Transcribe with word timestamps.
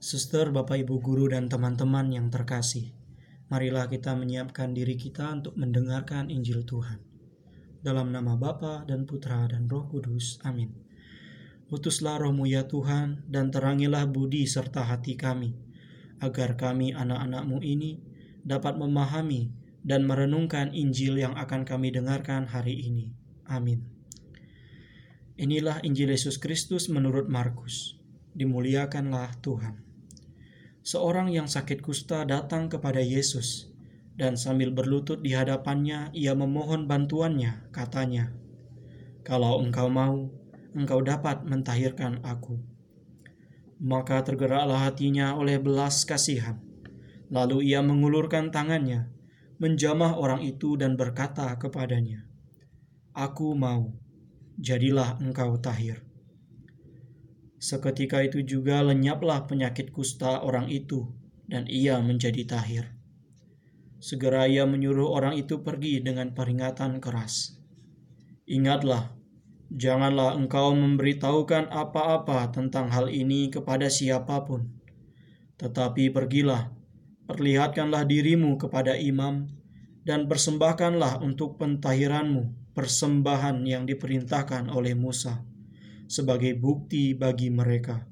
Suster, 0.00 0.48
Bapak, 0.48 0.80
Ibu 0.80 0.96
guru, 1.04 1.28
dan 1.28 1.52
teman-teman 1.52 2.08
yang 2.08 2.32
terkasih, 2.32 2.96
marilah 3.52 3.84
kita 3.84 4.16
menyiapkan 4.16 4.72
diri 4.72 4.96
kita 4.96 5.28
untuk 5.28 5.60
mendengarkan 5.60 6.32
Injil 6.32 6.64
Tuhan. 6.64 7.04
Dalam 7.84 8.08
nama 8.08 8.32
Bapa 8.32 8.88
dan 8.88 9.04
Putra 9.04 9.44
dan 9.44 9.68
Roh 9.68 9.92
Kudus. 9.92 10.40
Amin. 10.40 10.72
Utuslah 11.68 12.16
rohmu 12.16 12.48
ya 12.48 12.64
Tuhan, 12.64 13.28
dan 13.28 13.52
terangilah 13.52 14.08
budi 14.08 14.48
serta 14.48 14.88
hati 14.88 15.20
kami, 15.20 15.52
agar 16.24 16.56
kami 16.56 16.96
anak-anakmu 16.96 17.60
ini 17.60 18.00
dapat 18.40 18.80
memahami 18.80 19.52
dan 19.84 20.08
merenungkan 20.08 20.72
Injil 20.72 21.20
yang 21.20 21.36
akan 21.36 21.68
kami 21.68 21.92
dengarkan 21.92 22.48
hari 22.48 22.88
ini. 22.88 23.12
Amin. 23.44 23.84
Inilah 25.36 25.84
Injil 25.84 26.08
Yesus 26.08 26.40
Kristus 26.40 26.88
menurut 26.88 27.28
Markus. 27.28 28.00
Dimuliakanlah 28.32 29.36
Tuhan 29.44 29.89
seorang 30.80 31.28
yang 31.28 31.46
sakit 31.46 31.84
kusta 31.84 32.24
datang 32.24 32.72
kepada 32.72 33.00
Yesus, 33.00 33.70
dan 34.20 34.36
sambil 34.36 34.68
berlutut 34.68 35.24
di 35.24 35.32
hadapannya, 35.32 36.12
ia 36.12 36.36
memohon 36.36 36.84
bantuannya. 36.84 37.72
Katanya, 37.72 38.36
"Kalau 39.24 39.60
engkau 39.64 39.88
mau, 39.88 40.28
engkau 40.76 41.00
dapat 41.00 41.44
mentahirkan 41.48 42.20
aku." 42.20 42.60
Maka 43.80 44.20
tergeraklah 44.20 44.92
hatinya 44.92 45.32
oleh 45.40 45.56
belas 45.56 46.04
kasihan. 46.04 46.60
Lalu 47.32 47.72
ia 47.72 47.80
mengulurkan 47.80 48.52
tangannya, 48.52 49.08
menjamah 49.56 50.20
orang 50.20 50.44
itu, 50.44 50.76
dan 50.76 51.00
berkata 51.00 51.48
kepadanya, 51.56 52.28
"Aku 53.16 53.56
mau, 53.56 53.96
jadilah 54.60 55.16
engkau 55.16 55.56
tahir." 55.56 56.09
Seketika 57.60 58.24
itu 58.24 58.40
juga 58.40 58.80
lenyaplah 58.80 59.44
penyakit 59.44 59.92
kusta 59.92 60.40
orang 60.40 60.72
itu, 60.72 61.12
dan 61.44 61.68
ia 61.68 62.00
menjadi 62.00 62.48
tahir. 62.48 62.96
Segera 64.00 64.48
ia 64.48 64.64
menyuruh 64.64 65.12
orang 65.12 65.36
itu 65.36 65.60
pergi 65.60 66.00
dengan 66.00 66.32
peringatan 66.32 67.04
keras. 67.04 67.60
Ingatlah, 68.48 69.12
janganlah 69.68 70.40
engkau 70.40 70.72
memberitahukan 70.72 71.68
apa-apa 71.68 72.48
tentang 72.48 72.88
hal 72.88 73.12
ini 73.12 73.52
kepada 73.52 73.92
siapa 73.92 74.40
pun. 74.48 74.80
Tetapi 75.60 76.16
pergilah, 76.16 76.72
perlihatkanlah 77.28 78.08
dirimu 78.08 78.56
kepada 78.56 78.96
imam, 78.96 79.52
dan 80.08 80.32
persembahkanlah 80.32 81.20
untuk 81.20 81.60
pentahiranmu 81.60 82.72
persembahan 82.72 83.68
yang 83.68 83.84
diperintahkan 83.84 84.72
oleh 84.72 84.96
Musa 84.96 85.49
sebagai 86.10 86.58
bukti 86.58 87.14
bagi 87.14 87.54
mereka. 87.54 88.02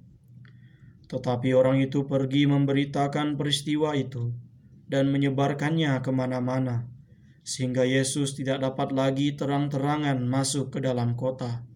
Tetapi 1.11 1.51
orang 1.51 1.83
itu 1.83 2.07
pergi 2.07 2.47
memberitakan 2.47 3.35
peristiwa 3.35 3.99
itu 3.99 4.31
dan 4.87 5.11
menyebarkannya 5.11 5.99
ke 5.99 6.15
mana-mana, 6.15 6.87
sehingga 7.43 7.83
Yesus 7.83 8.39
tidak 8.39 8.63
dapat 8.63 8.95
lagi 8.95 9.35
terang-terangan 9.35 10.23
masuk 10.23 10.71
ke 10.71 10.79
dalam 10.79 11.19
kota. 11.19 11.67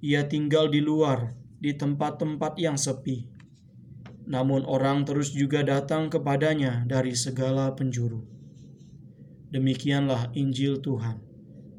Ia 0.00 0.24
tinggal 0.24 0.72
di 0.72 0.80
luar, 0.80 1.36
di 1.60 1.76
tempat-tempat 1.76 2.56
yang 2.56 2.80
sepi. 2.80 3.28
Namun 4.26 4.66
orang 4.66 5.06
terus 5.06 5.30
juga 5.36 5.62
datang 5.62 6.10
kepadanya 6.10 6.82
dari 6.88 7.14
segala 7.14 7.76
penjuru. 7.76 8.26
Demikianlah 9.54 10.34
Injil 10.34 10.82
Tuhan. 10.82 11.22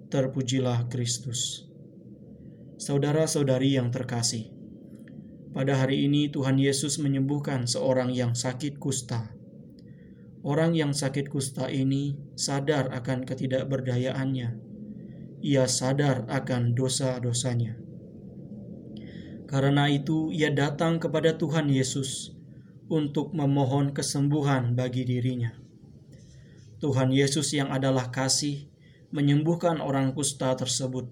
Terpujilah 0.07 0.87
Kristus. 0.87 1.66
Saudara-saudari 2.77 3.73
yang 3.73 3.89
terkasih, 3.89 4.53
pada 5.49 5.81
hari 5.81 6.05
ini 6.05 6.29
Tuhan 6.29 6.61
Yesus 6.61 7.01
menyembuhkan 7.01 7.65
seorang 7.65 8.13
yang 8.13 8.37
sakit 8.37 8.77
kusta. 8.77 9.33
Orang 10.45 10.77
yang 10.77 10.93
sakit 10.93 11.25
kusta 11.25 11.73
ini 11.73 12.21
sadar 12.37 12.93
akan 12.93 13.25
ketidakberdayaannya. 13.25 14.61
Ia 15.41 15.65
sadar 15.65 16.29
akan 16.29 16.77
dosa-dosanya. 16.77 17.81
Karena 19.49 19.89
itu, 19.89 20.29
ia 20.29 20.53
datang 20.53 21.01
kepada 21.01 21.33
Tuhan 21.33 21.73
Yesus 21.73 22.37
untuk 22.93 23.33
memohon 23.33 23.89
kesembuhan 23.89 24.77
bagi 24.77 25.01
dirinya. 25.01 25.49
Tuhan 26.77 27.09
Yesus, 27.09 27.57
yang 27.57 27.73
adalah 27.73 28.13
kasih, 28.13 28.69
menyembuhkan 29.09 29.81
orang 29.81 30.13
kusta 30.13 30.53
tersebut 30.53 31.09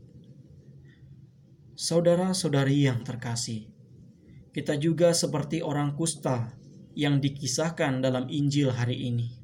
Saudara-saudari 1.76 2.88
yang 2.88 3.04
terkasih, 3.04 3.68
kita 4.56 4.80
juga 4.80 5.12
seperti 5.12 5.60
orang 5.60 5.92
kusta 6.00 6.56
yang 6.96 7.20
dikisahkan 7.20 8.00
dalam 8.00 8.32
Injil 8.32 8.72
hari 8.72 9.12
ini. 9.12 9.36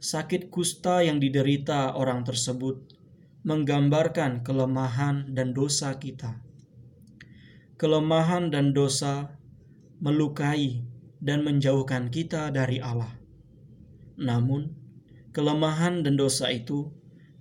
Sakit 0.00 0.48
kusta 0.48 1.04
yang 1.04 1.20
diderita 1.20 1.92
orang 1.92 2.24
tersebut 2.24 2.88
menggambarkan 3.44 4.40
kelemahan 4.40 5.28
dan 5.36 5.52
dosa 5.52 5.92
kita. 6.00 6.40
Kelemahan 7.76 8.48
dan 8.48 8.72
dosa 8.72 9.36
melukai 10.00 10.88
dan 11.20 11.44
menjauhkan 11.44 12.08
kita 12.08 12.48
dari 12.48 12.80
Allah. 12.80 13.12
Namun, 14.16 14.72
kelemahan 15.36 16.00
dan 16.00 16.16
dosa 16.16 16.48
itu 16.48 16.88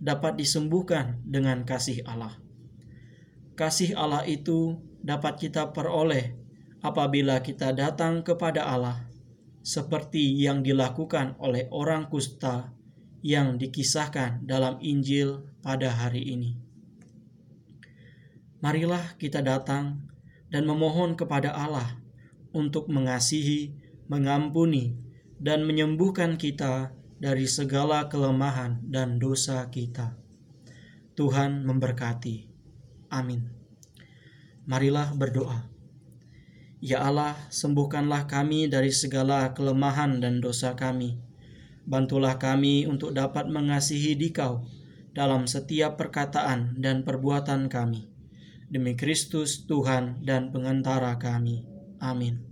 dapat 0.04 0.36
disembuhkan 0.36 1.24
dengan 1.24 1.64
kasih 1.64 2.04
Allah 2.04 2.44
kasih 3.58 3.98
Allah 3.98 4.22
itu 4.30 4.78
dapat 5.02 5.42
kita 5.42 5.74
peroleh 5.74 6.38
apabila 6.86 7.42
kita 7.42 7.74
datang 7.74 8.22
kepada 8.22 8.70
Allah, 8.70 9.10
seperti 9.66 10.38
yang 10.38 10.62
dilakukan 10.62 11.36
oleh 11.42 11.66
orang 11.74 12.06
kusta 12.08 12.72
yang 13.26 13.58
dikisahkan 13.58 14.46
dalam 14.46 14.78
Injil 14.80 15.44
pada 15.66 15.90
hari 15.90 16.22
ini. 16.38 16.56
Marilah 18.62 19.18
kita 19.18 19.42
datang 19.42 20.06
dan 20.54 20.64
memohon 20.64 21.18
kepada 21.18 21.52
Allah 21.52 21.98
untuk 22.54 22.88
mengasihi, 22.88 23.74
mengampuni, 24.08 24.96
dan 25.38 25.66
menyembuhkan 25.66 26.40
kita 26.40 26.94
dari 27.18 27.50
segala 27.50 28.06
kelemahan 28.10 28.82
dan 28.86 29.18
dosa 29.18 29.66
kita. 29.70 30.18
Tuhan 31.18 31.66
memberkati. 31.66 32.47
Amin. 33.08 33.48
Marilah 34.68 35.16
berdoa. 35.16 35.64
Ya 36.84 37.02
Allah, 37.02 37.34
sembuhkanlah 37.50 38.30
kami 38.30 38.70
dari 38.70 38.94
segala 38.94 39.56
kelemahan 39.58 40.22
dan 40.22 40.44
dosa 40.44 40.78
kami. 40.78 41.18
Bantulah 41.88 42.36
kami 42.36 42.86
untuk 42.86 43.16
dapat 43.16 43.48
mengasihi 43.48 44.14
Dikau 44.14 44.68
dalam 45.16 45.48
setiap 45.48 45.98
perkataan 45.98 46.78
dan 46.78 47.02
perbuatan 47.02 47.72
kami. 47.72 48.12
Demi 48.68 48.94
Kristus 49.00 49.64
Tuhan 49.64 50.22
dan 50.28 50.52
pengantara 50.52 51.16
kami. 51.16 51.64
Amin. 52.04 52.44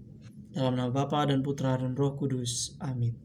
Dalam 0.55 0.79
nama 0.79 0.89
Bapa 0.89 1.27
dan 1.27 1.43
Putra 1.43 1.75
dan 1.75 1.93
Roh 1.99 2.15
Kudus. 2.15 2.79
Amin. 2.79 3.24